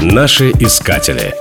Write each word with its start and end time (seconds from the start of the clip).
Наши 0.00 0.50
искатели. 0.60 1.34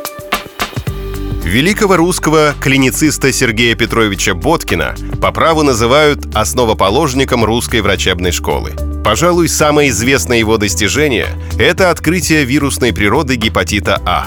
Великого 1.44 1.96
русского 1.96 2.56
клинициста 2.60 3.32
Сергея 3.32 3.76
Петровича 3.76 4.34
Боткина 4.34 4.96
по 5.22 5.32
праву 5.32 5.62
называют 5.62 6.36
основоположником 6.36 7.46
русской 7.46 7.82
врачебной 7.82 8.32
школы. 8.32 8.72
Пожалуй, 9.06 9.48
самое 9.48 9.92
известное 9.92 10.40
его 10.40 10.58
достижение– 10.58 11.28
это 11.60 11.92
открытие 11.92 12.46
вирусной 12.46 12.94
природы 12.94 13.36
гепатита 13.36 14.02
А. 14.04 14.26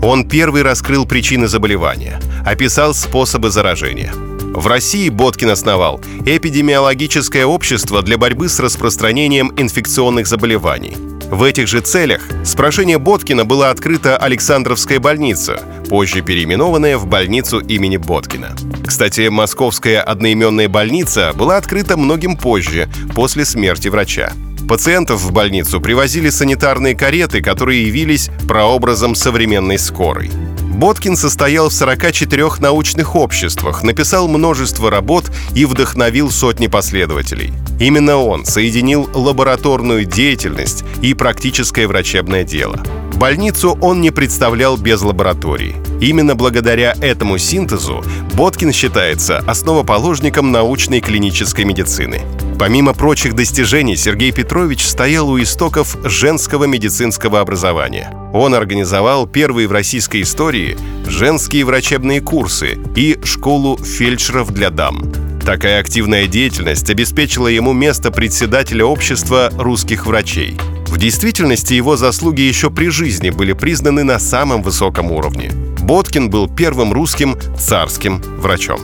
Он 0.00 0.28
первый 0.28 0.62
раскрыл 0.62 1.04
причины 1.04 1.48
заболевания, 1.48 2.20
описал 2.46 2.94
способы 2.94 3.50
заражения. 3.50 4.12
В 4.14 4.64
России 4.68 5.08
Боткин 5.08 5.50
основал 5.50 6.00
эпидемиологическое 6.24 7.44
общество 7.44 8.00
для 8.02 8.16
борьбы 8.16 8.48
с 8.48 8.60
распространением 8.60 9.52
инфекционных 9.56 10.28
заболеваний– 10.28 10.96
в 11.32 11.44
этих 11.44 11.66
же 11.66 11.80
целях 11.80 12.20
с 12.44 12.54
прошения 12.54 12.98
Боткина 12.98 13.46
была 13.46 13.70
открыта 13.70 14.18
Александровская 14.18 15.00
больница, 15.00 15.62
позже 15.88 16.20
переименованная 16.20 16.98
в 16.98 17.06
больницу 17.06 17.58
имени 17.58 17.96
Боткина. 17.96 18.54
Кстати, 18.86 19.28
московская 19.28 20.02
одноименная 20.02 20.68
больница 20.68 21.32
была 21.34 21.56
открыта 21.56 21.96
многим 21.96 22.36
позже, 22.36 22.86
после 23.14 23.46
смерти 23.46 23.88
врача. 23.88 24.34
Пациентов 24.68 25.22
в 25.22 25.32
больницу 25.32 25.80
привозили 25.80 26.28
санитарные 26.28 26.94
кареты, 26.94 27.40
которые 27.40 27.86
явились 27.86 28.28
прообразом 28.46 29.14
современной 29.14 29.78
скорой. 29.78 30.30
Боткин 30.72 31.16
состоял 31.16 31.68
в 31.68 31.72
44 31.74 32.48
научных 32.58 33.14
обществах, 33.14 33.82
написал 33.82 34.26
множество 34.26 34.90
работ 34.90 35.30
и 35.54 35.64
вдохновил 35.64 36.30
сотни 36.30 36.66
последователей. 36.66 37.52
Именно 37.78 38.16
он 38.16 38.46
соединил 38.46 39.08
лабораторную 39.12 40.06
деятельность 40.06 40.84
и 41.02 41.14
практическое 41.14 41.86
врачебное 41.86 42.42
дело. 42.42 42.80
Больницу 43.14 43.78
он 43.80 44.00
не 44.00 44.10
представлял 44.10 44.76
без 44.76 45.02
лаборатории. 45.02 45.76
Именно 46.00 46.34
благодаря 46.34 46.94
этому 47.00 47.38
синтезу 47.38 48.02
Боткин 48.34 48.72
считается 48.72 49.38
основоположником 49.38 50.50
научной 50.50 51.00
клинической 51.00 51.64
медицины. 51.64 52.22
Помимо 52.62 52.94
прочих 52.94 53.34
достижений, 53.34 53.96
Сергей 53.96 54.30
Петрович 54.30 54.86
стоял 54.86 55.28
у 55.28 55.42
истоков 55.42 55.96
женского 56.04 56.62
медицинского 56.62 57.40
образования. 57.40 58.14
Он 58.32 58.54
организовал 58.54 59.26
первые 59.26 59.66
в 59.66 59.72
российской 59.72 60.22
истории 60.22 60.78
женские 61.04 61.64
врачебные 61.64 62.20
курсы 62.20 62.78
и 62.94 63.18
школу 63.24 63.76
фельдшеров 63.78 64.52
для 64.52 64.70
дам. 64.70 65.12
Такая 65.44 65.80
активная 65.80 66.28
деятельность 66.28 66.88
обеспечила 66.88 67.48
ему 67.48 67.72
место 67.72 68.12
председателя 68.12 68.84
общества 68.84 69.50
русских 69.58 70.06
врачей. 70.06 70.56
В 70.86 70.98
действительности 70.98 71.74
его 71.74 71.96
заслуги 71.96 72.42
еще 72.42 72.70
при 72.70 72.90
жизни 72.90 73.30
были 73.30 73.54
признаны 73.54 74.04
на 74.04 74.20
самом 74.20 74.62
высоком 74.62 75.10
уровне. 75.10 75.50
Боткин 75.80 76.30
был 76.30 76.48
первым 76.48 76.92
русским 76.92 77.36
царским 77.58 78.22
врачом. 78.38 78.78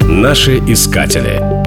Наши 0.00 0.58
искатели. 0.58 1.65